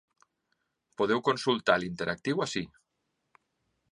Podeu 1.01 1.21
consultar 1.27 1.77
l’interactiu 1.83 2.43
ací. 2.47 2.65